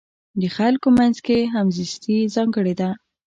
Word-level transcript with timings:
د 0.41 0.43
خلکو 0.57 0.87
منځ 0.97 1.15
کې 1.25 1.39
همزیستي 1.55 2.17
ځانګړې 2.35 2.73
ده. 2.79 2.89